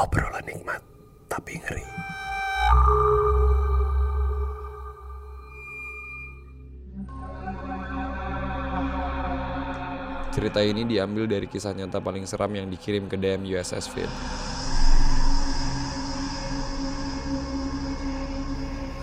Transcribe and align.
Obrolan 0.00 0.40
nikmat 0.48 0.80
tapi 1.28 1.60
ngeri. 1.60 1.84
Cerita 10.32 10.64
ini 10.64 10.88
diambil 10.88 11.28
dari 11.28 11.44
kisah 11.44 11.76
nyata 11.76 12.00
paling 12.00 12.24
seram 12.24 12.48
yang 12.56 12.72
dikirim 12.72 13.12
ke 13.12 13.20
DM 13.20 13.44
USS 13.44 13.92
Fit. 13.92 14.08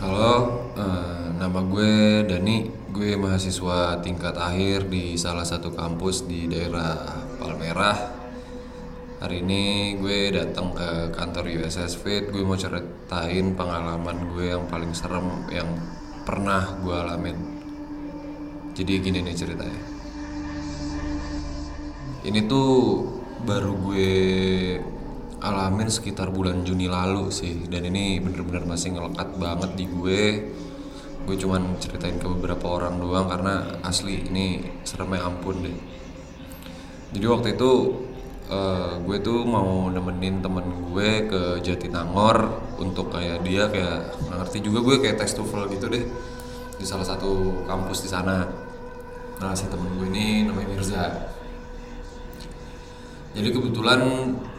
Halo, 0.02 0.66
eh, 0.82 1.25
nama 1.38 1.61
gue 1.61 2.25
Dani. 2.25 2.73
Gue 2.89 3.14
mahasiswa 3.14 4.02
tingkat 4.02 4.34
akhir 4.34 4.89
di 4.89 5.14
salah 5.14 5.45
satu 5.45 5.70
kampus 5.77 6.25
di 6.25 6.50
daerah 6.50 6.98
Palmerah. 7.38 8.27
Hari 9.17 9.41
ini 9.41 9.98
gue 9.98 10.30
datang 10.30 10.77
ke 10.77 11.09
kantor 11.09 11.49
USS 11.49 11.98
Fit. 12.05 12.30
Gue 12.30 12.45
mau 12.45 12.53
ceritain 12.53 13.49
pengalaman 13.58 14.30
gue 14.30 14.53
yang 14.53 14.70
paling 14.70 14.94
serem 14.94 15.25
yang 15.49 15.66
pernah 16.21 16.77
gue 16.85 16.94
alamin. 16.94 17.34
Jadi 18.77 18.94
gini 19.02 19.25
nih 19.25 19.34
ceritanya. 19.34 19.81
Ini 22.30 22.45
tuh 22.45 22.70
baru 23.41 23.73
gue 23.89 24.13
alamin 25.41 25.89
sekitar 25.89 26.30
bulan 26.30 26.61
Juni 26.61 26.86
lalu 26.86 27.34
sih 27.34 27.66
dan 27.73 27.89
ini 27.89 28.22
bener-bener 28.22 28.70
masih 28.70 29.02
ngelekat 29.02 29.34
banget 29.41 29.72
di 29.73 29.86
gue 29.89 30.22
gue 31.25 31.36
cuman 31.41 31.81
ceritain 31.81 32.22
ke 32.22 32.27
beberapa 32.38 32.70
orang 32.70 33.02
doang 33.02 33.30
karena 33.30 33.81
asli 33.81 34.30
ini 34.30 34.66
seremnya 34.81 35.30
ampun 35.30 35.61
deh 35.61 35.77
jadi 37.13 37.25
waktu 37.30 37.53
itu 37.53 37.72
eh, 38.48 38.92
gue 39.04 39.18
tuh 39.20 39.44
mau 39.44 39.92
nemenin 39.92 40.40
temen 40.40 40.66
gue 40.92 41.28
ke 41.28 41.42
Jatinangor 41.64 42.64
untuk 42.80 43.12
kayak 43.12 43.44
dia 43.44 43.67
kayak 43.67 44.16
ngerti 44.31 44.64
juga 44.64 44.80
gue 44.84 44.95
kayak 45.04 45.17
tes 45.20 45.36
TOEFL 45.36 45.67
gitu 45.76 45.86
deh 45.92 46.04
di 46.78 46.86
salah 46.86 47.06
satu 47.06 47.64
kampus 47.66 48.06
di 48.06 48.09
sana. 48.09 48.48
Nah 49.38 49.54
si 49.54 49.66
temen 49.70 49.92
gue 49.98 50.08
ini 50.09 50.48
namanya 50.48 50.67
Mirza. 50.73 51.06
Jadi 53.38 53.54
kebetulan 53.54 54.02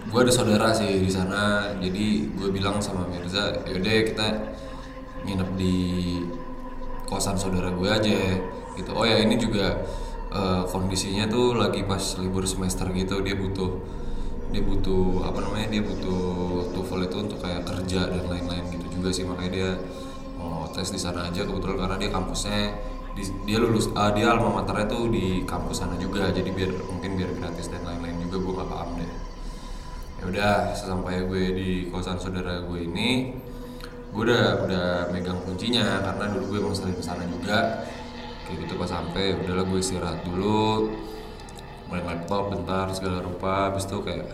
gue 0.08 0.20
ada 0.22 0.32
saudara 0.32 0.70
sih 0.70 1.02
di 1.02 1.10
sana 1.10 1.74
jadi 1.82 2.06
gue 2.30 2.48
bilang 2.54 2.78
sama 2.78 3.04
Mirza 3.10 3.60
yaudah 3.66 3.94
kita 4.06 4.26
nginep 5.26 5.50
di 5.58 5.76
kosan 7.08 7.34
saudara 7.34 7.74
gue 7.74 7.88
aja 7.88 8.18
gitu. 8.78 8.90
Oh 8.94 9.02
ya 9.02 9.18
ini 9.18 9.34
juga 9.34 9.82
eh, 10.32 10.62
kondisinya 10.68 11.24
tuh 11.30 11.56
lagi 11.56 11.84
pas 11.84 12.02
libur 12.20 12.44
semester 12.44 12.86
gitu 12.92 13.20
dia 13.24 13.34
butuh 13.38 13.70
dia 14.48 14.62
butuh 14.64 15.28
apa 15.28 15.38
namanya 15.44 15.68
dia 15.76 15.82
butuh 15.84 16.20
TOEFL 16.72 17.00
itu 17.04 17.16
untuk 17.20 17.38
kayak 17.44 17.68
kerja 17.68 18.08
dan 18.08 18.24
lain-lain 18.32 18.64
gitu 18.72 18.86
juga 18.96 19.08
sih. 19.12 19.24
Makanya 19.28 19.50
dia 19.52 19.70
mau 20.40 20.64
tes 20.72 20.88
di 20.88 21.00
sana 21.00 21.28
aja 21.28 21.44
kebetulan 21.44 21.76
karena 21.76 21.96
dia 22.00 22.10
kampusnya 22.14 22.60
di- 23.12 23.34
dia 23.44 23.58
lulus 23.60 23.92
ah, 23.92 24.08
dia 24.16 24.32
alma 24.32 24.48
maternya 24.62 24.86
tuh 24.88 25.12
di 25.12 25.44
kampus 25.44 25.84
sana 25.84 26.00
juga. 26.00 26.32
Jadi 26.32 26.48
biar 26.52 26.70
mungkin 26.88 27.10
biar 27.20 27.30
gratis 27.36 27.68
dan 27.68 27.84
lain-lain 27.84 28.16
juga 28.24 28.36
gue 28.40 28.52
gak 28.56 28.68
paham 28.72 28.90
deh. 29.00 29.10
Ya 30.18 30.24
udah 30.26 30.54
sampai 30.74 31.28
gue 31.30 31.44
di 31.54 31.70
kosan 31.92 32.18
saudara 32.18 32.64
gue 32.66 32.78
ini 32.88 33.36
gue 34.08 34.22
udah 34.24 34.64
udah 34.64 34.86
megang 35.12 35.38
kuncinya 35.44 36.00
karena 36.00 36.32
dulu 36.32 36.44
gue 36.56 36.58
emang 36.64 36.74
sering 36.74 36.96
ke 36.96 37.04
sana 37.04 37.28
juga 37.28 37.84
kayak 38.48 38.64
gitu 38.64 38.74
pas 38.80 38.88
sampai 38.88 39.36
udahlah 39.36 39.68
gue 39.68 39.78
istirahat 39.78 40.24
dulu 40.24 40.88
main 41.92 42.04
laptop 42.04 42.48
bentar 42.48 42.88
segala 42.96 43.20
rupa. 43.20 43.68
Habis 43.68 43.84
itu 43.84 44.00
kayak 44.00 44.32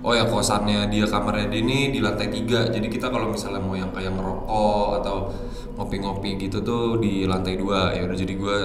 oh 0.00 0.12
ya 0.16 0.24
kosannya 0.24 0.88
dia 0.88 1.04
kamarnya 1.04 1.52
dia 1.52 1.60
ini 1.60 1.92
di 1.92 2.00
lantai 2.00 2.32
tiga. 2.32 2.64
Jadi 2.72 2.88
kita 2.88 3.12
kalau 3.12 3.28
misalnya 3.28 3.60
mau 3.60 3.76
yang 3.76 3.92
kayak 3.92 4.16
ngerokok 4.16 4.88
atau 5.04 5.28
ngopi-ngopi 5.76 6.40
gitu 6.40 6.64
tuh 6.64 6.96
di 6.96 7.28
lantai 7.28 7.60
dua. 7.60 7.92
Ya 7.92 8.08
udah 8.08 8.16
jadi 8.16 8.32
gue 8.32 8.58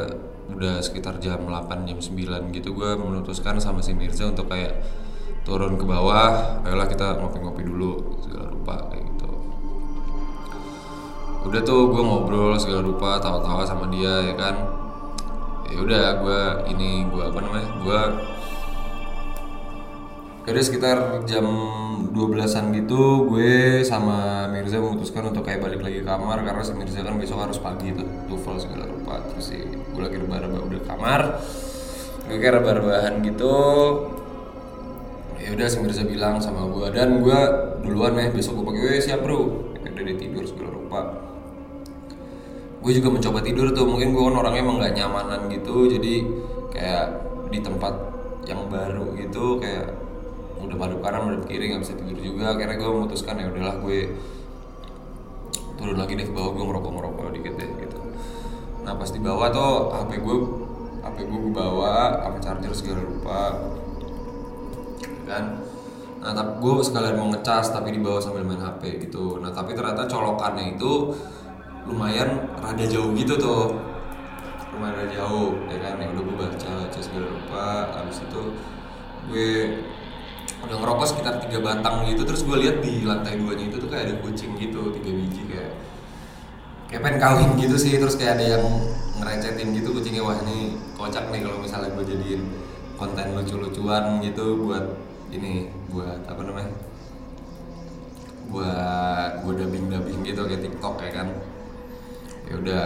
udah 0.52 0.84
sekitar 0.84 1.18
jam 1.24 1.48
8 1.48 1.88
jam 1.88 1.98
9 1.98 2.52
gitu 2.52 2.76
gue 2.76 2.90
memutuskan 3.00 3.58
sama 3.58 3.80
si 3.80 3.96
Mirza 3.96 4.28
untuk 4.28 4.52
kayak 4.52 4.84
turun 5.48 5.80
ke 5.80 5.86
bawah 5.88 6.62
ayolah 6.68 6.86
kita 6.86 7.18
ngopi-ngopi 7.18 7.64
dulu 7.66 8.20
segala 8.22 8.52
rupa 8.52 8.76
kayak 8.92 9.04
gitu 9.10 9.21
udah 11.42 11.62
tuh 11.66 11.90
gue 11.90 12.02
ngobrol 12.06 12.54
segala 12.62 12.86
rupa 12.86 13.18
tawa-tawa 13.18 13.66
sama 13.66 13.90
dia 13.90 14.30
ya 14.30 14.34
kan? 14.38 14.56
Ya 15.72 15.78
udah 15.82 16.06
gue 16.22 16.42
ini 16.76 17.08
gue 17.10 17.24
apa 17.24 17.40
namanya? 17.42 17.70
Gue 17.82 18.00
Kayaknya 20.42 20.64
sekitar 20.66 20.98
jam 21.30 21.46
12-an 22.18 22.74
gitu 22.74 23.30
gue 23.30 23.86
sama 23.86 24.50
Mirza 24.50 24.82
memutuskan 24.82 25.30
untuk 25.30 25.46
kayak 25.46 25.62
balik 25.62 25.86
lagi 25.86 26.02
ke 26.02 26.06
kamar 26.10 26.42
karena 26.42 26.66
si 26.66 26.74
Mirza 26.74 27.06
kan 27.06 27.14
besok 27.22 27.46
harus 27.46 27.62
pagi 27.62 27.94
tuh 27.94 28.10
TOEFL 28.26 28.58
segala 28.58 28.90
rupa. 28.90 29.22
Terus 29.30 29.54
sih 29.54 29.62
gue 29.62 30.02
lagi 30.02 30.18
rebah-rebah 30.18 30.62
udah 30.66 30.82
kamar 30.82 31.22
gue 32.26 32.38
kayak 32.42 32.58
rebah-rebahan 32.58 33.14
gitu. 33.22 33.58
Ya 35.38 35.54
udah 35.54 35.68
si 35.70 35.78
Mirza 35.78 36.04
bilang 36.10 36.42
sama 36.42 36.66
gue 36.74 36.90
dan 36.90 37.22
gue 37.22 37.40
duluan 37.86 38.18
ya 38.18 38.34
besok 38.34 38.62
gue 38.62 38.66
pakai 38.66 38.82
"Weh, 38.82 38.98
siap 38.98 39.22
bro. 39.22 39.72
Ya 39.86 39.94
udah 39.94 40.04
dia 40.10 40.18
tidur 40.18 40.44
segala 40.50 40.74
rupa 40.74 41.31
gue 42.82 42.92
juga 42.98 43.10
mencoba 43.14 43.40
tidur 43.46 43.70
tuh 43.78 43.86
mungkin 43.86 44.10
gue 44.10 44.24
kan 44.26 44.36
orangnya 44.42 44.62
emang 44.66 44.78
gak 44.82 44.94
nyamanan 44.98 45.46
gitu 45.54 45.86
jadi 45.86 46.14
kayak 46.74 47.06
di 47.54 47.60
tempat 47.62 47.94
yang 48.50 48.66
baru 48.68 49.14
gitu 49.16 49.62
kayak 49.62 49.94
udah 50.62 50.78
madep 50.78 51.00
kanan 51.02 51.22
madep 51.30 51.44
kiri 51.50 51.74
nggak 51.74 51.82
bisa 51.82 51.94
tidur 51.98 52.18
juga. 52.22 52.54
Akhirnya 52.54 52.78
gue 52.78 52.90
memutuskan 52.90 53.38
ya 53.38 53.50
udahlah 53.50 53.76
gue 53.82 54.00
turun 55.78 55.98
lagi 55.98 56.14
deh 56.14 56.26
ke 56.30 56.34
bawah 56.34 56.52
gue 56.54 56.66
ngerokok 56.70 56.92
ngerokok 56.94 57.24
dikit 57.34 57.54
deh 57.58 57.70
gitu. 57.82 57.98
Nah 58.86 58.94
pas 58.98 59.10
di 59.10 59.20
bawah 59.22 59.48
tuh 59.50 59.74
hp 59.94 60.12
gue 60.22 60.38
hp 61.02 61.18
gue 61.18 61.40
gue 61.42 61.54
bawa 61.54 62.22
sama 62.22 62.38
charger 62.42 62.74
segala 62.78 63.02
rupa 63.02 63.42
kan. 65.26 65.46
Nah 66.22 66.32
tapi 66.38 66.52
gue 66.62 66.72
sekalian 66.86 67.18
mau 67.18 67.28
ngecas 67.34 67.74
tapi 67.74 67.90
dibawa 67.98 68.22
sambil 68.22 68.46
main 68.46 68.62
hp 68.62 68.82
gitu. 69.10 69.42
Nah 69.42 69.50
tapi 69.50 69.74
ternyata 69.74 70.06
colokannya 70.06 70.78
itu 70.78 71.14
lumayan 71.90 72.46
rada 72.62 72.86
jauh 72.86 73.12
gitu 73.18 73.34
tuh. 73.38 73.78
Lumayan 74.74 74.94
rada 75.02 75.10
jauh 75.12 75.58
ya 75.68 75.78
kan? 75.82 75.98
Ya 75.98 76.08
udah 76.14 76.24
gue 76.24 76.36
baca 76.38 76.70
baca 76.86 77.00
segala 77.02 77.28
rupa. 77.30 77.66
Abis 78.04 78.18
itu 78.26 78.42
gue 79.30 79.50
udah 80.62 80.78
ngerokok 80.78 81.06
sekitar 81.10 81.34
tiga 81.42 81.60
batang 81.62 82.06
gitu. 82.06 82.22
Terus 82.28 82.42
gue 82.46 82.58
lihat 82.62 82.78
di 82.86 83.06
lantai 83.06 83.38
duanya 83.42 83.66
itu 83.70 83.78
tuh 83.82 83.90
kayak 83.90 84.04
ada 84.10 84.16
kucing 84.22 84.54
gitu 84.58 84.94
tiga 84.94 85.12
biji 85.12 85.42
kayak 85.50 85.72
kayak 86.92 87.02
pengen 87.02 87.20
kawin 87.20 87.50
gitu 87.58 87.76
sih. 87.76 87.98
Terus 87.98 88.16
kayak 88.16 88.42
ada 88.42 88.46
yang 88.58 88.66
ngerecetin 89.22 89.70
gitu 89.78 89.94
kucingnya 89.94 90.26
wah 90.26 90.38
ini 90.46 90.78
kocak 90.98 91.30
nih 91.30 91.46
kalau 91.46 91.62
misalnya 91.62 91.94
gue 91.94 92.06
jadiin 92.10 92.42
konten 92.98 93.34
lucu-lucuan 93.34 94.22
gitu 94.22 94.62
buat 94.66 94.86
ini 95.34 95.70
buat 95.90 96.22
apa 96.30 96.42
namanya? 96.46 96.74
Buat 98.52 99.46
gue 99.48 99.54
dubbing 99.64 99.88
dubbing 99.90 100.22
gitu 100.28 100.44
kayak 100.44 100.62
TikTok 100.66 101.00
ya 101.02 101.12
kan 101.22 101.28
ya 102.52 102.56
udah. 102.60 102.86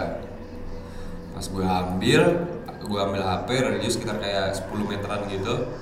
Pas 1.33 1.45
gue 1.49 1.65
ambil 1.65 2.21
gue 2.85 2.99
ambil 3.01 3.25
HP 3.25 3.49
radio 3.65 3.89
sekitar 3.89 4.21
kayak 4.21 4.53
10 4.53 4.69
meteran 4.85 5.25
gitu. 5.25 5.73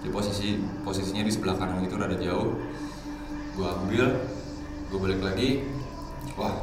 Di 0.00 0.08
posisi 0.08 0.56
posisinya 0.80 1.20
di 1.20 1.32
sebelah 1.32 1.60
kanan 1.60 1.84
gitu 1.84 2.00
rada 2.00 2.16
jauh. 2.16 2.56
Gue 3.52 3.66
ambil 3.68 4.04
gue 4.88 4.98
balik 4.98 5.20
lagi. 5.20 5.68
Wah. 6.40 6.56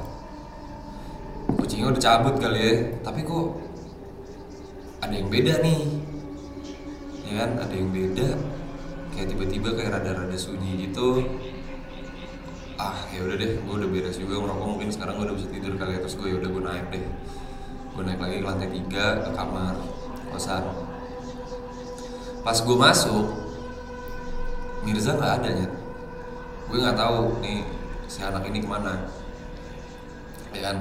Kucingnya 1.61 1.93
udah 1.93 2.01
cabut 2.01 2.35
kali 2.41 2.59
ya. 2.59 2.73
Tapi 3.05 3.21
kok 3.21 3.47
ada 5.05 5.13
yang 5.13 5.29
beda 5.29 5.61
nih? 5.61 5.81
Ya 7.29 7.33
kan? 7.45 7.49
Ada 7.61 7.73
yang 7.77 7.89
beda. 7.93 8.27
Kayak 9.13 9.27
tiba-tiba 9.29 9.69
kayak 9.77 9.91
rada-rada 10.01 10.37
sunyi 10.37 10.89
gitu 10.89 11.21
ah 12.83 12.99
ya 13.15 13.23
udah 13.23 13.35
deh 13.39 13.51
gue 13.63 13.75
udah 13.79 13.89
beres 13.89 14.19
juga 14.19 14.43
ngerokok 14.43 14.67
mungkin 14.67 14.89
sekarang 14.91 15.15
gue 15.15 15.25
udah 15.31 15.37
bisa 15.39 15.47
tidur 15.55 15.73
kali 15.79 15.95
ya 15.95 15.99
terus 16.03 16.15
gue 16.19 16.27
ya 16.27 16.35
udah 16.35 16.49
gue 16.51 16.63
naik 16.67 16.85
deh. 16.91 17.03
Gue 17.95 18.03
naik 18.03 18.19
lagi 18.19 18.35
ke 18.43 18.45
lantai 18.45 18.69
tiga 18.75 19.05
ke 19.23 19.29
kamar 19.31 19.75
kosan. 20.35 20.63
Pas 22.43 22.57
gue 22.59 22.75
masuk 22.75 23.25
Mirza 24.83 25.15
nggak 25.15 25.33
ada 25.39 25.49
nyet. 25.63 25.73
Gue 26.67 26.77
nggak 26.83 26.97
tahu 26.99 27.39
nih 27.39 27.63
si 28.11 28.19
anak 28.19 28.43
ini 28.51 28.59
ke 28.59 28.67
mana. 28.67 29.07
Ya 30.51 30.59
kan? 30.67 30.77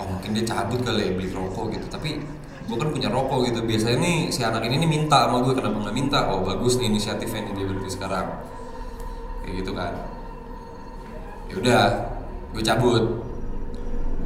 Oh 0.00 0.08
mungkin 0.08 0.32
dia 0.32 0.44
cabut 0.48 0.80
kali 0.80 1.04
ya 1.04 1.12
beli 1.12 1.28
rokok 1.36 1.76
gitu. 1.76 1.84
Tapi 1.92 2.24
gue 2.64 2.76
kan 2.80 2.88
punya 2.88 3.12
rokok 3.12 3.44
gitu. 3.52 3.60
Biasanya 3.60 4.00
nih 4.00 4.18
si 4.32 4.40
anak 4.40 4.64
ini 4.64 4.80
nih 4.80 4.88
minta 4.88 5.28
sama 5.28 5.44
gue 5.44 5.52
kenapa 5.52 5.84
nggak 5.84 5.96
minta? 6.00 6.32
Oh 6.32 6.40
bagus 6.40 6.80
nih 6.80 6.88
inisiatifnya 6.88 7.44
nih 7.44 7.52
dia 7.60 7.64
berarti 7.68 7.90
sekarang. 7.92 8.26
Kayak 9.44 9.52
gitu 9.60 9.72
kan 9.76 10.15
ya 11.50 11.54
udah 11.60 11.82
gue 12.54 12.62
cabut. 12.64 13.04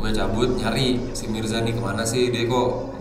Gue 0.01 0.11
cabut 0.17 0.57
nyari 0.57 1.13
si 1.13 1.29
Mirza 1.29 1.61
nih 1.61 1.77
ke 1.77 1.81
mana 1.85 2.07
sih? 2.09 2.33
Dia 2.33 2.49
kok 2.49 2.97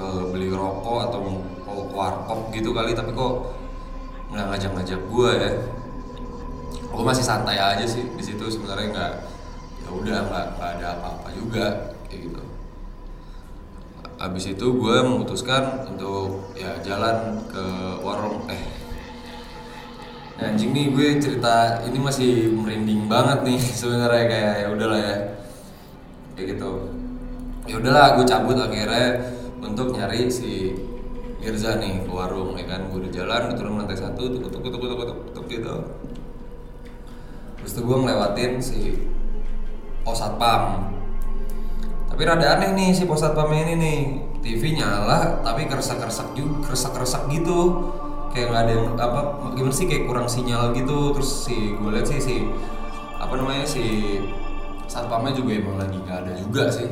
ke 0.00 0.08
beli 0.32 0.48
rokok 0.48 1.12
atau 1.12 1.18
mau 1.20 1.84
ke 1.84 1.92
warkop 1.92 2.40
gitu 2.56 2.72
kali 2.72 2.96
tapi 2.96 3.12
kok 3.12 3.52
nggak 4.32 4.46
ngajak-ngajak 4.48 5.00
gue 5.12 5.30
ya. 5.36 5.52
Gue 6.90 7.04
masih 7.04 7.22
santai 7.22 7.60
aja 7.60 7.84
sih 7.84 8.08
di 8.16 8.24
situ 8.24 8.48
sebenarnya 8.48 8.88
nggak 8.96 9.12
ya 9.84 9.88
udah 9.92 10.18
nggak 10.24 10.46
ada 10.56 10.86
apa-apa 10.96 11.28
juga 11.36 11.94
kayak 12.08 12.32
gitu. 12.32 12.42
Abis 14.20 14.52
itu 14.52 14.66
gue 14.72 14.96
memutuskan 15.04 15.84
untuk 15.84 16.52
ya 16.56 16.80
jalan 16.80 17.44
ke 17.48 17.64
warung 18.00 18.44
eh 18.48 18.79
anjing 20.40 20.72
nih 20.72 20.86
gue 20.96 21.08
cerita 21.20 21.84
ini 21.84 21.98
masih 22.00 22.48
merinding 22.56 23.04
banget 23.04 23.44
nih 23.44 23.60
sebenarnya 23.80 24.24
kayak 24.24 24.54
ya 24.64 24.66
udahlah 24.72 25.00
ya. 25.00 25.16
Kayak 26.34 26.46
gitu. 26.56 26.70
Ya 27.68 27.74
udahlah 27.76 28.06
gue 28.16 28.24
cabut 28.24 28.56
akhirnya 28.56 29.36
untuk 29.60 29.92
nyari 29.92 30.32
si 30.32 30.72
Mirza 31.40 31.76
nih 31.76 32.08
ke 32.08 32.10
warung 32.10 32.56
ya 32.56 32.64
kan. 32.64 32.88
Gue 32.88 33.04
udah 33.04 33.12
jalan 33.12 33.40
udah 33.52 33.56
turun 33.56 33.76
lantai 33.76 34.00
satu 34.00 34.22
tuk 34.32 34.48
tuk 34.48 34.64
tuk 34.64 34.72
tuk 34.72 34.80
tuk 34.80 35.18
tuk 35.36 35.44
gitu. 35.52 35.76
Terus 37.60 37.72
tuh 37.76 37.84
gue 37.84 37.96
ngelewatin 38.00 38.52
si 38.64 38.96
pos 40.00 40.16
satpam 40.16 40.96
tapi 42.08 42.24
rada 42.24 42.56
aneh 42.56 42.72
nih 42.72 42.90
si 42.96 43.04
pos 43.04 43.20
satpamnya 43.20 43.68
ini 43.68 43.74
nih. 43.76 44.00
TV 44.40 44.72
nyala 44.72 45.44
tapi 45.44 45.68
keresak-keresak 45.68 46.32
juga 46.32 46.64
keresak-keresak 46.64 47.28
gitu 47.28 47.92
kayak 48.30 48.46
nggak 48.54 48.62
ada 48.62 48.72
yang 48.72 48.86
apa 48.94 49.20
gimana 49.58 49.74
sih 49.74 49.86
kayak 49.90 50.04
kurang 50.06 50.28
sinyal 50.30 50.70
gitu. 50.74 51.14
Terus 51.18 51.30
si 51.50 51.56
gue 51.74 51.90
lihat 51.90 52.06
sih 52.06 52.18
si 52.22 52.36
apa 53.20 53.34
namanya 53.36 53.66
si 53.66 53.84
satpamnya 54.86 55.34
juga 55.34 55.50
emang 55.58 55.76
lagi 55.78 55.98
nggak 55.98 56.18
ada 56.26 56.32
juga 56.38 56.62
sih. 56.70 56.88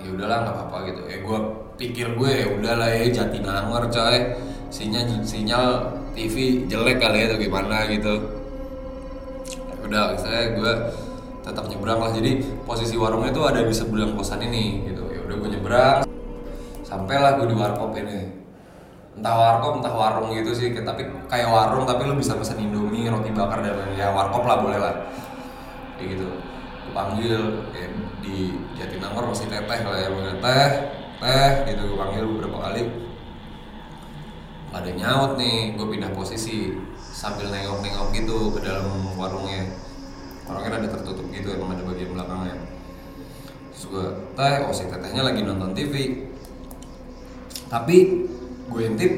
Ya 0.00 0.08
udahlah 0.16 0.38
nggak 0.48 0.54
apa-apa 0.56 0.76
gitu. 0.88 1.00
Ya 1.08 1.16
gue 1.20 1.38
pikir 1.76 2.06
gue 2.16 2.30
ya 2.32 2.46
udahlah 2.56 2.88
ya 2.88 3.06
Jatinangor 3.12 3.84
coy. 3.92 4.18
Sinyal 4.70 5.26
sinyal 5.26 5.66
TV 6.16 6.66
jelek 6.70 7.02
kali 7.02 7.26
ya 7.26 7.26
atau 7.32 7.38
gimana 7.38 7.84
gitu. 7.90 8.14
Ya 9.52 9.74
udah 9.84 10.04
saya 10.16 10.56
gue 10.56 10.72
tetap 11.44 11.64
nyebrang 11.68 12.00
lah. 12.00 12.12
Jadi 12.16 12.40
posisi 12.64 12.96
warungnya 12.96 13.34
tuh 13.34 13.44
ada 13.50 13.60
di 13.60 13.74
sebelah 13.74 14.08
kosan 14.16 14.40
ini 14.40 14.88
gitu. 14.88 15.04
Ya 15.12 15.20
udah 15.28 15.36
gue 15.36 15.48
nyebrang. 15.58 16.00
Sampailah 16.86 17.38
gue 17.38 17.46
di 17.52 17.56
warkop 17.58 17.94
ini 17.94 18.39
entah 19.18 19.34
warkop 19.34 19.82
entah 19.82 19.90
warung 19.90 20.30
gitu 20.30 20.54
sih 20.54 20.70
tapi 20.70 21.02
kayak 21.26 21.50
warung 21.50 21.82
tapi 21.82 22.06
lu 22.06 22.14
bisa 22.14 22.38
pesan 22.38 22.62
indomie 22.62 23.10
roti 23.10 23.34
bakar 23.34 23.58
dan 23.60 23.74
lain-lain. 23.74 23.98
ya 23.98 24.14
warkop 24.14 24.46
lah 24.46 24.62
boleh 24.62 24.78
lah. 24.78 24.94
Kayak 25.98 26.16
gitu. 26.16 26.28
Gue 26.86 26.92
panggil 26.94 27.42
kayak 27.74 27.90
di 28.22 28.54
Jatinangor 28.78 29.30
masih 29.30 29.50
teteh 29.50 29.80
lah 29.82 29.98
ya 29.98 30.08
manggil 30.14 30.36
teh 30.38 30.70
teh 31.20 31.50
gitu 31.74 31.82
gue 31.90 31.98
panggil 31.98 32.22
beberapa 32.24 32.58
kali. 32.70 32.82
Ada 34.70 34.90
nyaut 34.94 35.32
nih 35.34 35.74
gue 35.74 35.86
pindah 35.90 36.14
posisi 36.14 36.78
sambil 36.96 37.50
nengok-nengok 37.50 38.14
gitu 38.14 38.54
ke 38.54 38.60
dalam 38.62 38.86
warungnya. 39.18 39.74
Warungnya 40.46 40.86
ada 40.86 40.88
tertutup 40.94 41.26
gitu 41.34 41.50
emang 41.58 41.74
ada 41.74 41.82
bagian 41.82 42.14
belakangnya. 42.14 42.56
Terus 43.74 43.84
gue 43.90 44.06
teh 44.38 44.54
oh 44.64 44.72
si 44.72 44.86
tetehnya 44.86 45.26
lagi 45.26 45.42
nonton 45.42 45.74
TV 45.74 46.26
tapi 47.70 48.26
gue 48.70 48.82
intip 48.86 49.12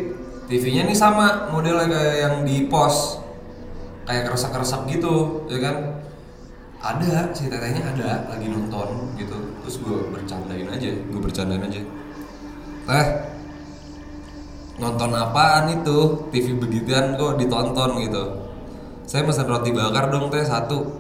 TV-nya 0.48 0.88
nih 0.88 0.96
sama 0.96 1.48
modelnya 1.52 1.88
kayak 1.88 2.16
yang 2.18 2.34
di 2.42 2.66
pos. 2.66 3.20
Kayak 4.02 4.32
keresak-keresak 4.32 4.90
gitu 4.90 5.46
ya 5.46 5.58
kan? 5.62 5.76
Ada 6.82 7.30
si 7.30 7.46
tetehnya 7.46 7.94
ada 7.94 8.26
lagi 8.26 8.50
nonton 8.50 9.14
gitu. 9.14 9.38
Terus 9.62 9.76
gue 9.78 9.96
bercandain 10.10 10.66
aja 10.66 10.90
gue 10.90 11.20
bercandain 11.22 11.62
aja. 11.62 11.80
Teh 12.82 13.06
nonton 14.82 15.14
apaan 15.14 15.70
itu? 15.70 16.26
TV 16.34 16.58
begituan 16.58 17.14
kok 17.14 17.38
ditonton 17.38 18.02
gitu. 18.02 18.24
Saya 19.06 19.22
pesan 19.22 19.46
roti 19.46 19.70
bakar 19.70 20.10
dong 20.10 20.26
teh 20.32 20.42
satu. 20.42 20.98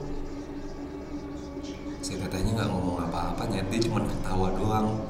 Si 1.98 2.14
tetehnya 2.14 2.62
nggak 2.62 2.70
ngomong 2.70 3.10
apa-apa 3.10 3.42
nyet 3.50 3.66
dia 3.68 3.90
cuma 3.90 4.06
ketawa 4.06 4.54
doang. 4.54 5.02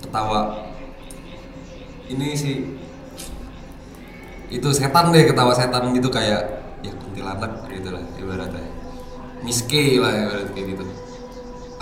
Ketawa 0.00 0.71
ini 2.12 2.28
sih 2.36 2.56
itu 4.52 4.68
setan 4.76 5.08
deh 5.08 5.24
ketawa 5.24 5.56
setan 5.56 5.96
gitu 5.96 6.12
kayak 6.12 6.44
ya 6.84 6.92
kuntilanak 6.92 7.64
gitu 7.72 7.88
lah 7.88 8.04
ibaratnya. 8.20 8.68
Miske 9.40 9.96
lah 9.96 10.12
ibarat 10.12 10.52
kayak 10.52 10.76
gitu. 10.76 10.84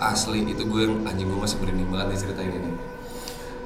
Asli 0.01 0.47
itu 0.47 0.63
gue 0.65 0.81
yang 0.87 1.03
anjing 1.05 1.29
gue 1.29 1.41
masih 1.41 1.59
merinding 1.61 1.91
banget 1.91 2.07
nih 2.15 2.19
cerita 2.23 2.41
ini. 2.47 2.73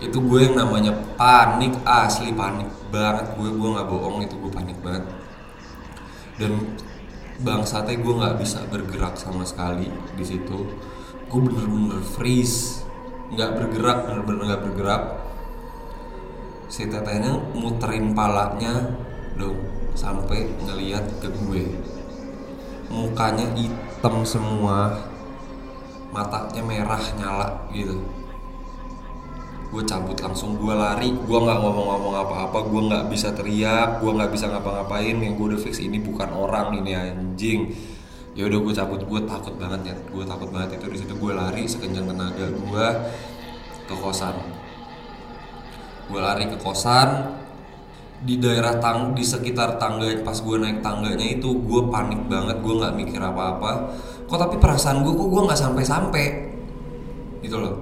Itu 0.01 0.19
gue 0.25 0.41
yang 0.49 0.57
namanya 0.57 0.97
panik 1.21 1.77
asli 1.85 2.33
panik 2.33 2.67
banget. 2.89 3.37
Gue 3.37 3.53
gue 3.53 3.69
nggak 3.77 3.87
bohong 3.93 4.25
itu 4.25 4.35
gue 4.41 4.51
panik 4.51 4.79
banget. 4.81 5.05
Dan 6.41 6.81
bangsatnya 7.45 8.01
gue 8.01 8.15
nggak 8.25 8.37
bisa 8.41 8.65
bergerak 8.73 9.21
sama 9.21 9.45
sekali 9.45 9.93
di 10.17 10.25
situ. 10.25 10.65
Gue 11.29 11.41
bener-bener 11.45 12.01
freeze. 12.01 12.83
Nggak 13.31 13.51
bergerak 13.61 13.99
bener-bener 14.09 14.43
nggak 14.49 14.63
bergerak 14.65 15.24
si 16.69 16.89
tetehnya 16.89 17.37
muterin 17.53 18.17
palanya 18.17 18.89
dong 19.37 19.59
sampai 19.95 20.51
ngeliat 20.67 21.05
ke 21.23 21.29
gue. 21.31 21.65
Mukanya 22.91 23.47
hitam 23.59 24.23
semua 24.23 24.95
matanya 26.15 26.63
merah 26.63 27.03
nyala 27.19 27.49
gitu. 27.75 27.99
Gue 29.75 29.83
cabut 29.83 30.15
langsung 30.23 30.55
gue 30.55 30.71
lari 30.71 31.11
gue 31.11 31.39
nggak 31.39 31.59
ngomong-ngomong 31.59 32.15
apa-apa 32.15 32.59
gue 32.71 32.83
nggak 32.87 33.05
bisa 33.11 33.35
teriak 33.35 33.99
gue 33.99 34.11
nggak 34.15 34.31
bisa 34.31 34.47
ngapa-ngapain. 34.51 35.19
Yang 35.19 35.35
gue 35.35 35.47
udah 35.55 35.61
fix 35.61 35.83
ini 35.83 35.99
bukan 35.99 36.31
orang 36.31 36.79
ini 36.79 36.95
anjing. 36.95 37.75
Ya 38.35 38.47
udah 38.47 38.59
gue 38.63 38.73
cabut 38.75 39.03
gue 39.03 39.21
takut 39.27 39.55
banget 39.59 39.95
ya 39.95 39.95
gue 39.95 40.25
takut 40.27 40.51
banget 40.55 40.79
itu. 40.79 40.87
Di 40.91 40.99
situ 41.03 41.15
gue 41.19 41.33
lari 41.35 41.67
sekencang 41.67 42.07
tenaga 42.07 42.47
gue 42.51 42.87
ke 43.85 43.95
kosan 43.99 44.54
gue 46.11 46.21
lari 46.21 46.49
ke 46.49 46.57
kosan. 46.61 47.41
Di 48.25 48.41
daerah 48.41 48.81
tang 48.81 49.13
di 49.13 49.21
sekitar 49.21 49.77
tangga 49.77 50.09
pas 50.25 50.41
gue 50.41 50.57
naik 50.57 50.81
tangganya 50.81 51.37
itu 51.37 51.61
gue 51.61 51.81
panik 51.93 52.25
banget. 52.25 52.57
Gue 52.65 52.75
nggak 52.81 52.95
mikir 52.97 53.21
apa-apa. 53.21 53.93
Kok 54.25 54.39
tapi 54.41 54.57
perasaan 54.57 55.05
gue 55.05 55.13
kok 55.13 55.29
gue 55.29 55.43
nggak 55.45 55.61
sampai-sampai? 55.61 56.27
Gitu 57.45 57.57
loh. 57.61 57.75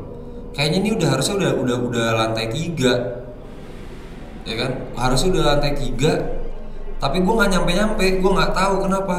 Kayaknya 0.51 0.79
ini 0.83 0.91
udah 0.99 1.09
harusnya 1.15 1.35
udah 1.39 1.51
udah 1.63 1.77
udah 1.87 2.07
lantai 2.19 2.51
tiga. 2.51 3.23
Ya 4.43 4.55
kan? 4.59 4.71
Harusnya 4.99 5.39
udah 5.39 5.45
lantai 5.55 5.73
tiga. 5.79 6.43
Tapi 6.99 7.23
gue 7.23 7.35
nggak 7.39 7.51
nyampe 7.55 7.71
nyampe 7.71 8.05
gue 8.19 8.31
nggak 8.35 8.51
tahu 8.51 8.75
kenapa. 8.83 9.19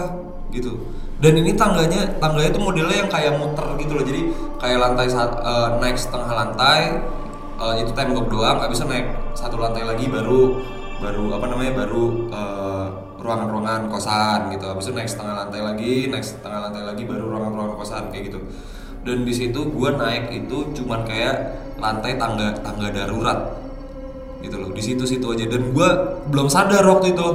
Gitu. 0.51 0.75
Dan 1.24 1.39
ini 1.39 1.56
tangganya 1.56 2.20
tangganya 2.20 2.51
itu 2.51 2.60
modelnya 2.60 3.00
yang 3.00 3.08
kayak 3.08 3.39
muter 3.39 3.63
gitu 3.80 3.96
loh. 3.96 4.04
Jadi 4.04 4.22
kayak 4.60 4.75
lantai 4.75 5.08
saat 5.08 5.32
naik 5.80 5.96
setengah 5.96 6.28
lantai 6.36 7.00
eh, 7.63 7.75
itu 7.84 7.91
tembok 7.96 8.27
doang 8.27 8.60
habisnya 8.60 8.91
naik 8.91 9.08
satu 9.34 9.55
lantai 9.55 9.88
lagi 9.88 10.12
baru 10.12 10.60
baru 11.00 11.36
apa 11.36 11.46
namanya 11.51 11.74
baru 11.84 12.03
eh, 12.32 12.88
ruangan-ruangan 13.24 13.88
kosan 13.88 14.51
gitu. 14.51 14.65
Habis 14.67 14.91
itu 14.91 14.93
naik 14.93 15.10
setengah 15.10 15.36
lantai 15.48 15.62
lagi 15.63 16.12
naik 16.12 16.25
setengah 16.27 16.60
lantai 16.70 16.84
lagi 16.84 17.03
baru 17.08 17.24
ruangan-ruangan 17.32 17.75
kosan 17.79 18.03
kayak 18.12 18.24
gitu. 18.29 18.39
Dan 19.03 19.24
di 19.24 19.34
situ 19.36 19.60
gue 19.72 19.89
naik 19.96 20.32
itu 20.32 20.58
cuman 20.75 21.08
kayak 21.08 21.36
lantai 21.79 22.20
tangga 22.20 22.55
tangga 22.60 22.91
darurat 22.91 23.39
gitu 24.43 24.60
loh. 24.60 24.70
Di 24.75 24.84
situ 24.84 25.03
situ 25.08 25.24
aja. 25.32 25.48
Dan 25.48 25.72
gue 25.72 25.89
belum 26.27 26.48
sadar 26.51 26.84
waktu 26.84 27.15
itu. 27.15 27.27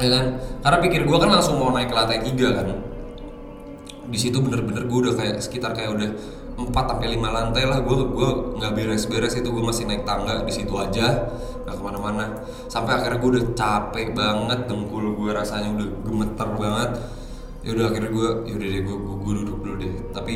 Ya 0.00 0.08
kan? 0.10 0.24
Karena 0.64 0.78
pikir 0.82 1.00
gue 1.06 1.18
kan 1.20 1.30
langsung 1.30 1.60
mau 1.60 1.70
naik 1.72 1.92
ke 1.92 1.96
lantai 1.96 2.24
tiga 2.24 2.48
kan. 2.56 2.68
Di 4.04 4.18
situ 4.20 4.40
bener-bener 4.40 4.84
gue 4.88 4.98
udah 5.08 5.14
kayak 5.16 5.36
sekitar 5.40 5.72
kayak 5.72 5.96
udah 5.96 6.10
4 6.54 6.70
sampai 6.70 7.08
lima 7.10 7.34
lantai 7.34 7.66
lah. 7.66 7.82
Gue 7.82 7.98
gue 8.14 8.28
nggak 8.62 8.72
beres-beres 8.78 9.34
itu 9.34 9.48
gue 9.50 9.64
masih 9.64 9.90
naik 9.90 10.06
tangga 10.06 10.46
di 10.46 10.52
situ 10.54 10.70
aja. 10.78 11.26
Nggak 11.66 11.74
ke 11.74 11.82
mana-mana. 11.82 12.26
Sampai 12.70 12.94
akhirnya 12.94 13.18
gue 13.18 13.30
udah 13.34 13.44
capek 13.58 14.14
banget 14.14 14.60
dengkul 14.70 15.18
gue 15.18 15.30
rasanya 15.34 15.74
udah 15.74 15.88
gemeter 16.06 16.48
banget. 16.54 16.90
Ya 17.64 17.70
udah 17.74 17.84
akhirnya 17.90 18.10
gue 18.12 18.28
yaudah 18.44 18.68
deh 18.68 18.82
gue, 18.84 18.96
gue, 19.00 19.32
duduk 19.40 19.58
dulu 19.64 19.74
deh. 19.80 19.94
Tapi 20.14 20.34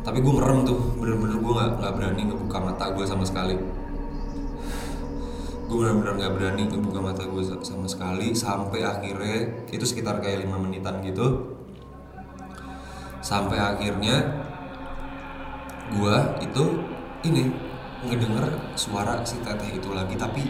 tapi 0.00 0.18
gue 0.24 0.32
merem 0.32 0.58
tuh. 0.64 0.80
Bener-bener 0.96 1.36
gue 1.36 1.52
nggak 1.52 1.70
nggak 1.82 1.92
berani 2.00 2.22
ngebuka 2.32 2.58
mata 2.62 2.84
gue 2.94 3.04
sama 3.04 3.24
sekali. 3.28 3.56
Gue 5.68 5.76
benar-benar 5.76 6.12
nggak 6.16 6.32
berani 6.40 6.62
ngebuka 6.72 7.00
mata 7.04 7.22
gue 7.28 7.42
sama 7.60 7.84
sekali. 7.84 8.32
Sampai 8.32 8.80
akhirnya 8.80 9.68
itu 9.68 9.84
sekitar 9.84 10.24
kayak 10.24 10.48
lima 10.48 10.56
menitan 10.56 11.04
gitu. 11.04 11.52
Sampai 13.24 13.56
akhirnya 13.56 14.43
gue 15.94 16.16
itu 16.42 16.64
ini 17.24 17.48
ngedenger 18.04 18.76
suara 18.76 19.24
si 19.24 19.40
teteh 19.40 19.80
itu 19.80 19.88
lagi 19.96 20.12
tapi 20.18 20.44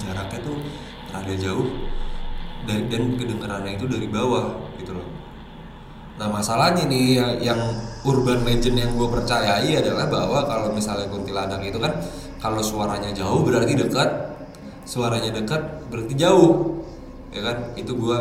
jaraknya 0.00 0.38
tuh 0.42 0.56
rada 1.12 1.34
jauh. 1.38 1.68
Dan, 2.58 2.90
dan 2.90 3.14
kedengerannya 3.14 3.78
itu 3.78 3.86
dari 3.86 4.10
bawah 4.10 4.74
gitu 4.82 4.90
loh. 4.98 5.06
Nah 6.18 6.26
masalahnya 6.26 6.90
nih 6.90 7.14
yang, 7.14 7.32
yang 7.54 7.60
urban 8.02 8.42
legend 8.42 8.82
yang 8.82 8.90
gue 8.98 9.06
percayai 9.06 9.78
adalah 9.78 10.10
bahwa 10.10 10.42
kalau 10.42 10.74
misalnya 10.74 11.06
kuntilanak 11.06 11.62
itu 11.62 11.78
kan 11.78 11.94
kalau 12.42 12.58
suaranya 12.58 13.14
jauh 13.14 13.46
berarti 13.46 13.78
dekat 13.78 14.10
suaranya 14.82 15.30
dekat 15.38 15.86
berarti 15.86 16.18
jauh 16.18 16.82
ya 17.30 17.46
kan? 17.46 17.78
Itu 17.78 17.94
gue 17.94 18.18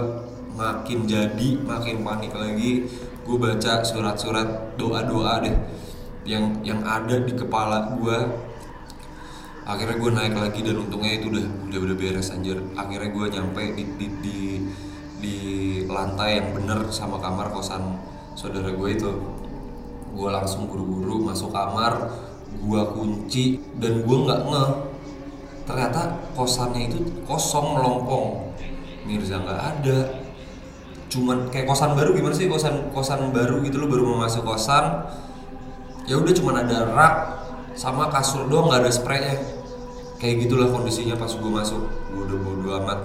makin 0.54 1.10
jadi 1.10 1.50
makin 1.66 2.06
panik 2.06 2.38
lagi. 2.38 2.86
Gue 3.26 3.42
baca 3.42 3.82
surat-surat 3.82 4.78
doa-doa 4.78 5.42
deh 5.42 5.58
yang 6.28 6.60
yang 6.60 6.84
ada 6.84 7.24
di 7.24 7.32
kepala 7.32 7.96
gue 7.96 8.18
akhirnya 9.64 9.96
gue 10.00 10.12
naik 10.12 10.36
lagi 10.36 10.60
dan 10.64 10.76
untungnya 10.80 11.20
itu 11.20 11.32
udah 11.32 11.48
udah 11.72 11.80
udah 11.88 11.96
beres 11.96 12.32
anjir. 12.36 12.60
Akhirnya 12.76 13.10
gue 13.12 13.26
nyampe 13.32 13.64
di 13.76 13.84
di, 13.96 14.08
di 14.20 14.40
di 15.18 15.36
lantai 15.88 16.44
yang 16.44 16.48
bener 16.54 16.92
sama 16.92 17.18
kamar 17.24 17.52
kosan 17.52 17.96
saudara 18.36 18.76
gue 18.76 18.90
itu. 18.92 19.12
Gue 20.12 20.30
langsung 20.32 20.68
buru-buru 20.68 21.24
masuk 21.24 21.56
kamar 21.56 22.12
gue 22.48 22.82
kunci 22.96 23.60
dan 23.80 24.04
gue 24.04 24.18
nggak 24.28 24.42
ngeh 24.48 24.72
ternyata 25.68 26.16
kosannya 26.36 26.92
itu 26.92 27.00
kosong 27.24 27.80
melompong. 27.80 28.56
Mirza 29.08 29.40
nggak 29.40 29.62
ada. 29.64 30.00
Cuman 31.08 31.48
kayak 31.52 31.72
kosan 31.72 31.96
baru 31.96 32.12
gimana 32.12 32.36
sih? 32.36 32.52
Kosan 32.52 32.92
kosan 32.92 33.32
baru 33.32 33.64
gitu 33.64 33.80
lo 33.80 33.88
baru 33.88 34.04
mau 34.04 34.28
masuk 34.28 34.44
kosan 34.44 35.08
ya 36.08 36.16
udah 36.16 36.34
cuman 36.34 36.56
ada 36.64 36.78
rak 36.96 37.16
sama 37.76 38.10
kasur 38.10 38.48
doang 38.48 38.72
nggak 38.72 38.88
ada 38.88 38.92
spraynya. 38.92 39.36
Kayak 40.18 40.50
gitulah 40.50 40.74
kondisinya 40.74 41.14
pas 41.14 41.30
gue 41.30 41.52
masuk. 41.52 41.84
Gue 42.10 42.22
udah 42.26 42.38
bodo 42.42 42.70
amat. 42.82 43.00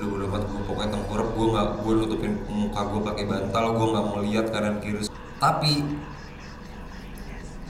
Udah 0.00 0.06
bodo 0.08 0.24
amat 0.30 0.42
gue 0.48 0.60
pokoknya 0.64 0.90
tengkurap. 0.96 1.28
Gue 1.36 1.46
nggak 1.52 1.68
gue 1.84 1.92
nutupin 2.00 2.32
muka 2.48 2.80
gue 2.88 3.00
pakai 3.04 3.24
bantal 3.28 3.64
gue 3.76 3.86
nggak 3.92 4.04
mau 4.08 4.18
lihat 4.24 4.46
kanan 4.48 4.80
kiri. 4.80 5.04
Tapi 5.36 5.72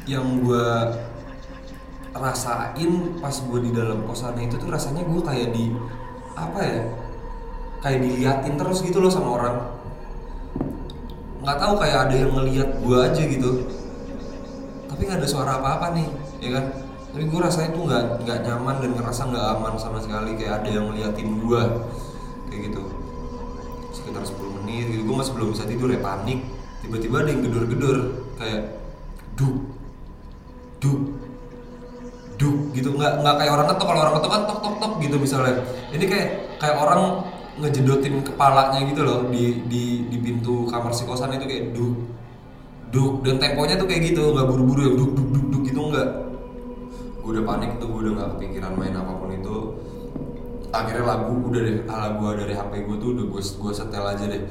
yang 0.06 0.44
gue 0.44 0.66
rasain 2.14 2.92
pas 3.18 3.34
gue 3.34 3.58
di 3.62 3.70
dalam 3.74 4.06
kosannya 4.06 4.46
itu 4.46 4.56
tuh 4.60 4.70
rasanya 4.70 5.02
gue 5.02 5.20
kayak 5.22 5.48
di 5.50 5.70
apa 6.38 6.58
ya 6.62 6.78
kayak 7.80 7.98
diliatin 8.06 8.54
terus 8.54 8.86
gitu 8.86 9.02
loh 9.02 9.10
sama 9.10 9.28
orang. 9.34 9.56
Nggak 11.42 11.58
tahu 11.58 11.74
kayak 11.80 11.98
ada 12.06 12.14
yang 12.14 12.32
ngeliat 12.38 12.70
gue 12.78 12.98
aja 13.00 13.22
gitu 13.24 13.50
tapi 15.00 15.08
nggak 15.08 15.24
ada 15.24 15.32
suara 15.32 15.56
apa-apa 15.56 15.96
nih 15.96 16.08
ya 16.44 16.60
kan? 16.60 16.64
Tapi 17.16 17.24
gue 17.24 17.40
rasanya 17.40 17.72
tuh 17.72 17.88
nggak 17.88 18.04
nggak 18.20 18.38
nyaman 18.44 18.76
dan 18.84 18.90
ngerasa 19.00 19.22
nggak 19.32 19.46
aman 19.56 19.72
sama 19.80 19.96
sekali 19.96 20.36
kayak 20.36 20.60
ada 20.60 20.68
yang 20.68 20.92
ngeliatin 20.92 21.40
gue 21.40 21.62
kayak 22.52 22.60
gitu. 22.68 22.84
Sekitar 23.96 24.28
10 24.28 24.60
menit 24.60 24.92
gitu 24.92 25.08
gue 25.08 25.16
masih 25.16 25.32
belum 25.40 25.56
bisa 25.56 25.64
tidur 25.64 25.88
ya 25.88 26.04
panik. 26.04 26.44
Tiba-tiba 26.84 27.24
ada 27.24 27.32
yang 27.32 27.40
gedor-gedor 27.48 27.96
kayak 28.36 28.76
duk 29.40 29.56
duk 30.84 31.00
duk 32.36 32.58
gitu. 32.76 32.92
Nggak 32.92 33.24
nggak 33.24 33.34
kayak 33.40 33.52
orang 33.56 33.66
ketok 33.72 33.86
kalau 33.88 34.00
orang 34.04 34.14
ketok 34.20 34.30
kan 34.36 34.42
tok 34.44 34.58
tok 34.60 34.74
tok 34.84 34.92
gitu 35.00 35.16
misalnya. 35.16 35.64
Ini 35.96 36.04
kayak 36.04 36.28
kayak 36.60 36.76
orang 36.76 37.24
ngejedotin 37.56 38.20
kepalanya 38.20 38.84
gitu 38.84 39.00
loh 39.00 39.32
di 39.32 39.64
di 39.64 40.12
di 40.12 40.16
pintu 40.20 40.68
kamar 40.68 40.92
si 40.92 41.08
kosan 41.08 41.32
itu 41.40 41.48
kayak 41.48 41.72
duk 41.72 42.20
duk 42.90 43.22
dan 43.22 43.38
temponya 43.38 43.78
tuh 43.78 43.86
kayak 43.86 44.10
gitu 44.10 44.34
nggak 44.34 44.46
buru-buru 44.50 44.80
yang 44.82 44.96
duk 44.98 45.10
duk 45.14 45.28
duk 45.30 45.46
duk 45.54 45.62
gitu 45.62 45.80
nggak. 45.94 46.08
Gue 47.22 47.30
udah 47.38 47.44
panik 47.46 47.70
tuh 47.78 47.86
gue 47.86 48.00
udah 48.06 48.12
nggak 48.18 48.28
kepikiran 48.36 48.72
main 48.74 48.94
apa 48.98 49.12
pun 49.14 49.30
itu. 49.30 49.56
Akhirnya 50.70 51.04
lagu 51.06 51.34
udah 51.50 51.60
deh 51.62 51.76
ah, 51.86 51.98
lagu 52.10 52.22
dari 52.34 52.54
HP 52.54 52.72
gue 52.86 52.96
tuh 52.98 53.08
udah 53.14 53.24
gue 53.30 53.42
gue 53.42 53.72
setel 53.72 54.04
aja 54.04 54.24
deh. 54.26 54.42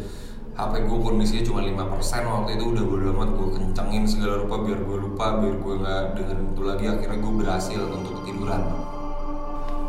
HP 0.56 0.74
gue 0.88 0.98
kondisinya 1.00 1.44
cuma 1.48 1.60
5% 1.64 1.80
waktu 2.28 2.52
itu 2.60 2.66
udah 2.76 2.84
bodo 2.84 3.06
amat 3.16 3.30
gue 3.32 3.48
kencengin 3.56 4.04
segala 4.04 4.44
rupa 4.44 4.56
biar 4.60 4.80
gue 4.84 4.98
lupa 5.08 5.26
biar 5.40 5.56
gue 5.56 5.74
nggak 5.84 6.02
dengerin 6.16 6.48
itu 6.56 6.62
lagi. 6.64 6.86
Akhirnya 6.88 7.18
gue 7.20 7.34
berhasil 7.44 7.80
untuk 7.80 8.14
ketiduran. 8.24 8.62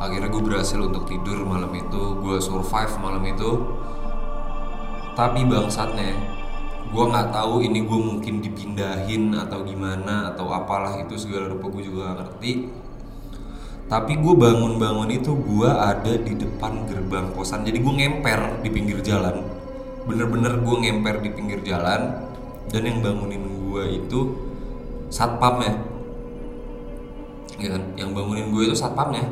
Akhirnya 0.00 0.28
gue 0.32 0.42
berhasil 0.42 0.78
untuk 0.80 1.04
tidur 1.06 1.38
malam 1.46 1.70
itu 1.74 2.02
gue 2.18 2.36
survive 2.42 2.94
malam 2.98 3.22
itu. 3.26 3.50
Tapi 5.14 5.44
bangsatnya 5.44 6.39
gue 6.90 7.04
nggak 7.06 7.30
tahu 7.30 7.62
ini 7.62 7.86
gue 7.86 8.00
mungkin 8.02 8.42
dipindahin 8.42 9.30
atau 9.38 9.62
gimana 9.62 10.34
atau 10.34 10.50
apalah 10.50 10.98
itu 10.98 11.14
segala 11.14 11.46
rupa 11.46 11.70
gue 11.70 11.86
juga 11.86 12.10
gak 12.10 12.16
ngerti. 12.18 12.52
Tapi 13.86 14.12
gue 14.18 14.34
bangun-bangun 14.34 15.10
itu 15.10 15.34
gue 15.34 15.70
ada 15.70 16.14
di 16.14 16.34
depan 16.34 16.86
gerbang 16.86 17.30
kosan. 17.34 17.66
Jadi 17.66 17.78
gue 17.82 17.94
ngemper 17.94 18.62
di 18.62 18.70
pinggir 18.70 18.98
jalan. 19.02 19.42
Bener-bener 20.06 20.62
gue 20.62 20.76
ngemper 20.86 21.22
di 21.22 21.30
pinggir 21.34 21.62
jalan. 21.66 22.26
Dan 22.70 22.86
yang 22.86 22.98
bangunin 23.02 23.42
gue 23.50 23.84
itu 23.98 24.20
satpamnya. 25.10 25.74
Ya 27.58 27.74
kan? 27.74 27.82
Yang 27.98 28.10
bangunin 28.14 28.46
gue 28.54 28.62
itu 28.70 28.76
satpamnya. 28.78 29.26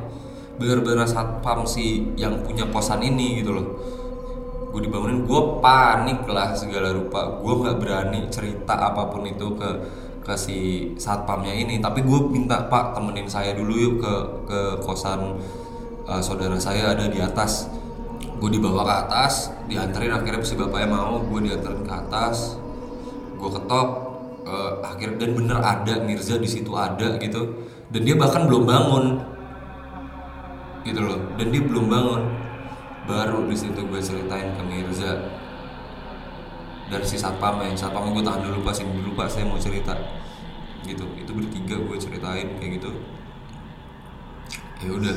Bener-bener 0.59 1.07
satpam 1.07 1.63
si 1.63 2.11
yang 2.19 2.43
punya 2.43 2.67
kosan 2.67 2.99
ini 2.99 3.39
gitu 3.39 3.55
loh 3.55 3.98
gue 4.69 4.81
dibangunin 4.85 5.25
gue 5.25 5.41
panik 5.65 6.29
lah 6.29 6.53
segala 6.53 6.93
rupa. 6.93 7.41
Gue 7.41 7.55
nggak 7.65 7.77
berani 7.81 8.21
cerita 8.29 8.77
apa 8.77 9.09
pun 9.09 9.25
itu 9.25 9.57
ke 9.57 9.71
ke 10.23 10.35
si 10.37 10.59
satpamnya 11.01 11.53
ini. 11.57 11.81
Tapi 11.81 12.05
gue 12.05 12.21
minta 12.29 12.69
pak 12.69 12.93
temenin 12.93 13.29
saya 13.29 13.57
dulu 13.57 13.73
yuk 13.75 13.95
ke 14.05 14.15
ke 14.45 14.61
kosan 14.85 15.41
uh, 16.05 16.21
saudara 16.21 16.61
saya 16.61 16.93
ada 16.93 17.09
di 17.09 17.19
atas. 17.19 17.69
Gue 18.39 18.55
dibawa 18.55 18.85
ke 18.87 18.95
atas 19.09 19.51
dianterin 19.67 20.15
akhirnya 20.15 20.45
si 20.45 20.55
bapaknya 20.55 20.95
mau 20.95 21.19
gue 21.25 21.41
dianterin 21.49 21.83
ke 21.83 21.95
atas. 21.95 22.61
Gue 23.41 23.51
ketok 23.51 23.89
uh, 24.45 24.85
akhir 24.85 25.17
dan 25.17 25.33
bener 25.33 25.59
ada 25.59 26.05
Mirza 26.05 26.37
di 26.37 26.47
situ 26.47 26.77
ada 26.77 27.17
gitu. 27.19 27.67
Dan 27.89 28.05
dia 28.05 28.15
bahkan 28.21 28.45
belum 28.45 28.69
bangun. 28.69 29.05
Gitu 30.85 31.01
loh 31.05 31.21
dan 31.37 31.47
dia 31.53 31.61
belum 31.61 31.85
bangun 31.91 32.38
baru 33.09 33.49
di 33.49 33.57
situ 33.57 33.81
gue 33.89 34.01
ceritain 34.05 34.53
ke 34.53 34.63
Mirza. 34.69 35.17
Dari 36.89 37.05
si 37.09 37.17
satpam 37.17 37.65
ya 37.65 37.73
satpam 37.73 38.13
gue 38.13 38.21
tahan 38.21 38.45
dulu 38.45 38.61
pas 38.61 38.77
ini 38.77 38.93
dulu 39.01 39.17
pak 39.17 39.33
saya 39.33 39.49
mau 39.49 39.57
cerita. 39.57 39.97
Gitu 40.85 41.05
itu 41.17 41.31
bertiga 41.33 41.77
gue 41.81 41.97
ceritain 41.97 42.49
kayak 42.61 42.71
gitu. 42.77 42.93
Ya 44.85 44.93
udah. 44.93 45.17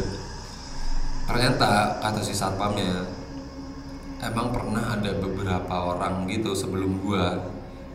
Ternyata 1.28 2.00
kata 2.00 2.20
si 2.24 2.32
satpamnya 2.32 3.12
emang 4.24 4.56
pernah 4.56 4.96
ada 4.96 5.12
beberapa 5.20 5.76
orang 5.92 6.24
gitu 6.32 6.56
sebelum 6.56 7.04
gue 7.04 7.26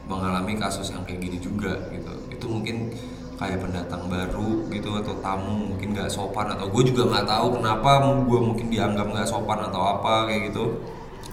mengalami 0.07 0.55
kasus 0.61 0.93
yang 0.93 1.09
kayak 1.09 1.25
gini 1.25 1.38
juga 1.41 1.88
gitu. 1.88 2.12
Itu 2.29 2.47
mungkin 2.53 2.93
kayak 3.37 3.61
pendatang 3.61 4.09
baru 4.09 4.64
gitu 4.73 4.97
atau 4.97 5.12
tamu 5.21 5.76
mungkin 5.76 5.93
nggak 5.93 6.09
sopan 6.09 6.57
atau 6.57 6.73
gue 6.73 6.83
juga 6.88 7.05
nggak 7.12 7.28
tahu 7.28 7.61
kenapa 7.61 7.90
gue 8.25 8.40
mungkin 8.40 8.66
dianggap 8.73 9.12
nggak 9.12 9.28
sopan 9.28 9.61
atau 9.61 9.81
apa 10.00 10.25
kayak 10.25 10.52
gitu. 10.52 10.81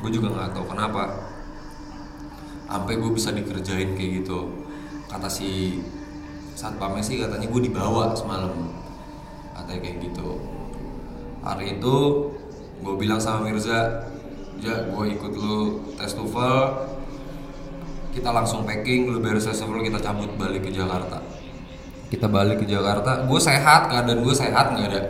Gue 0.03 0.11
juga 0.11 0.35
nggak 0.35 0.51
tahu 0.51 0.65
kenapa. 0.67 1.03
Sampai 2.67 2.99
gue 2.99 3.11
bisa 3.15 3.31
dikerjain 3.31 3.95
kayak 3.95 4.11
gitu. 4.23 4.51
Kata 5.07 5.31
si 5.31 5.79
satpamnya 6.59 6.99
sih 6.99 7.23
katanya 7.23 7.47
gue 7.47 7.61
dibawa 7.71 8.11
semalam. 8.11 8.51
Katanya 9.55 9.79
kayak 9.79 9.97
gitu. 10.03 10.43
Hari 11.39 11.79
itu 11.79 11.95
gue 12.83 12.93
bilang 12.99 13.19
sama 13.23 13.47
Mirza 13.47 14.11
ya 14.59 14.75
gue 14.91 15.03
ikut 15.07 15.33
lu 15.39 15.87
tes 15.95 16.11
TOEFL. 16.11 16.91
Kita 18.11 18.29
langsung 18.35 18.67
packing 18.67 19.07
lu 19.07 19.23
beres 19.23 19.47
TOEFL 19.47 19.87
kita 19.87 20.03
cabut 20.03 20.35
balik 20.35 20.67
ke 20.67 20.71
Jakarta 20.75 21.22
kita 22.13 22.29
balik 22.29 22.61
ke 22.61 22.69
Jakarta 22.69 23.25
gue 23.25 23.39
sehat 23.41 23.89
keadaan 23.89 24.21
gue 24.21 24.35
sehat 24.37 24.65
nggak 24.77 24.87
ada 24.93 25.01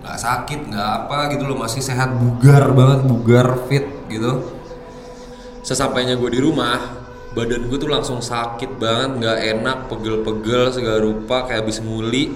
nggak 0.00 0.16
sakit 0.16 0.60
nggak 0.72 0.90
apa 1.04 1.18
gitu 1.36 1.44
loh 1.44 1.58
masih 1.60 1.82
sehat 1.84 2.16
bugar 2.16 2.72
banget 2.72 3.00
bugar 3.04 3.46
fit 3.68 3.84
gitu. 4.08 4.54
Sesampainya 5.66 6.14
gue 6.14 6.30
di 6.30 6.38
rumah 6.38 6.78
badan 7.34 7.66
gue 7.66 7.74
tuh 7.74 7.90
langsung 7.90 8.22
sakit 8.22 8.78
banget 8.78 9.10
nggak 9.18 9.38
enak 9.58 9.78
pegel-pegel 9.90 10.72
segala 10.72 11.02
rupa 11.02 11.50
kayak 11.50 11.66
habis 11.66 11.82
muli 11.84 12.32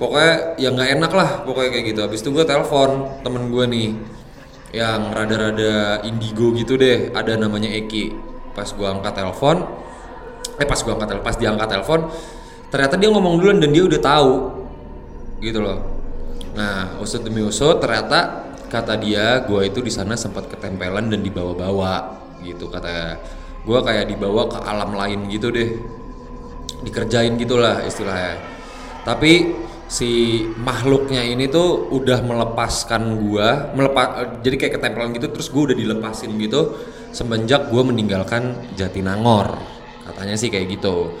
pokoknya 0.00 0.56
ya 0.56 0.72
nggak 0.72 0.90
enak 0.96 1.12
lah 1.12 1.30
pokoknya 1.42 1.70
kayak 1.74 1.86
gitu. 1.92 2.00
Habis 2.06 2.22
itu 2.22 2.30
gue 2.30 2.44
telepon 2.46 3.20
temen 3.26 3.50
gue 3.50 3.64
nih 3.66 3.90
yang 4.70 5.10
rada-rada 5.10 6.06
indigo 6.06 6.54
gitu 6.54 6.78
deh 6.78 7.10
ada 7.10 7.34
namanya 7.34 7.68
Eki. 7.74 8.14
Pas 8.54 8.70
gue 8.70 8.86
angkat 8.86 9.18
telepon 9.18 9.66
eh 10.62 10.64
pas 10.64 10.78
gue 10.78 10.92
angkat 10.94 11.10
telepon 11.10 11.26
pas 11.26 11.36
dia 11.36 11.50
angkat 11.50 11.68
telepon 11.74 12.00
ternyata 12.76 13.00
dia 13.00 13.08
ngomong 13.08 13.40
duluan 13.40 13.56
dan 13.56 13.72
dia 13.72 13.88
udah 13.88 14.00
tahu. 14.04 14.32
Gitu 15.40 15.64
loh. 15.64 15.80
Nah 16.52 17.00
usut 17.00 17.24
demi 17.24 17.40
usut 17.40 17.80
ternyata 17.80 18.44
kata 18.68 19.00
dia 19.00 19.40
gue 19.48 19.64
itu 19.64 19.80
di 19.80 19.88
sana 19.88 20.12
sempat 20.12 20.52
ketempelan 20.52 21.08
dan 21.08 21.24
dibawa-bawa 21.24 22.20
gitu 22.44 22.68
kata 22.68 23.16
gue 23.64 23.78
kayak 23.80 24.12
dibawa 24.12 24.44
ke 24.52 24.60
alam 24.60 24.92
lain 24.92 25.24
gitu 25.32 25.48
deh. 25.48 25.72
Dikerjain 26.84 27.40
gitulah 27.40 27.80
istilahnya. 27.80 28.36
Tapi 29.08 29.56
si 29.88 30.42
makhluknya 30.60 31.24
ini 31.24 31.48
tuh 31.48 31.88
udah 31.94 32.18
melepaskan 32.26 33.22
gua 33.22 33.70
melepas 33.70 34.34
jadi 34.42 34.58
kayak 34.58 34.72
ketempelan 34.82 35.14
gitu 35.14 35.30
terus 35.30 35.46
gua 35.46 35.70
udah 35.70 35.78
dilepasin 35.78 36.34
gitu 36.42 36.74
semenjak 37.14 37.70
gua 37.70 37.86
meninggalkan 37.86 38.66
Jatinangor. 38.76 39.56
Katanya 40.04 40.34
sih 40.34 40.50
kayak 40.50 40.74
gitu 40.78 41.14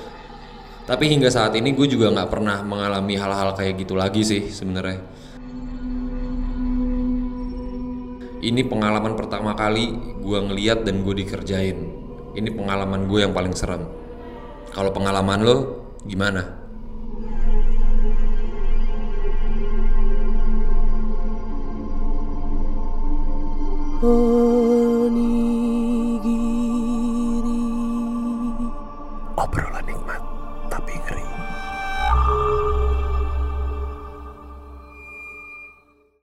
tapi 0.86 1.10
hingga 1.10 1.28
saat 1.28 1.52
ini 1.58 1.74
gue 1.74 1.90
juga 1.90 2.14
nggak 2.14 2.30
pernah 2.30 2.62
mengalami 2.62 3.18
hal-hal 3.18 3.52
kayak 3.58 3.82
gitu 3.82 3.98
lagi 3.98 4.22
sih 4.22 4.48
sebenarnya 4.48 5.02
Ini 8.46 8.62
pengalaman 8.62 9.18
pertama 9.18 9.58
kali 9.58 9.90
gue 10.22 10.38
ngeliat 10.38 10.86
dan 10.86 11.02
gue 11.02 11.18
dikerjain. 11.18 11.78
Ini 12.30 12.54
pengalaman 12.54 13.10
gue 13.10 13.26
yang 13.26 13.34
paling 13.34 13.50
serem. 13.58 13.90
Kalau 14.70 14.94
pengalaman 14.94 15.42
lo 15.42 15.56
gimana? 16.06 16.46
Obrolan 23.98 25.45